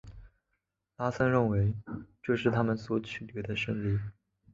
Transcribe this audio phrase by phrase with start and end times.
[0.97, 1.75] 拉森认为
[2.23, 3.99] 这是他们所取得的胜利。